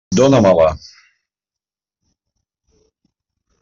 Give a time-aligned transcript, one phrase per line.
[0.17, 0.69] Dóna-me-la.